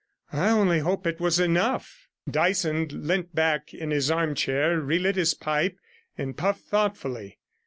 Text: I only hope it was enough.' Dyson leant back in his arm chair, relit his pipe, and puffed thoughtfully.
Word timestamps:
I 0.33 0.49
only 0.49 0.79
hope 0.79 1.05
it 1.05 1.19
was 1.19 1.39
enough.' 1.39 2.07
Dyson 2.27 2.87
leant 2.91 3.35
back 3.35 3.71
in 3.71 3.91
his 3.91 4.09
arm 4.09 4.33
chair, 4.33 4.79
relit 4.79 5.15
his 5.15 5.35
pipe, 5.35 5.77
and 6.17 6.35
puffed 6.35 6.65
thoughtfully. 6.65 7.37